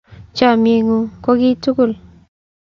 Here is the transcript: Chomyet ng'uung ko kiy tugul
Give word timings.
Chomyet 0.35 0.81
ng'uung 0.83 1.07
ko 1.23 1.31
kiy 1.39 1.55
tugul 1.63 1.91